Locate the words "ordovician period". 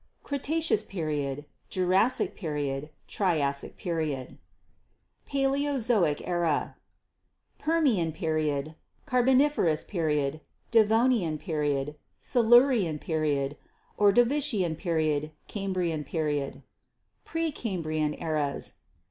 13.99-15.29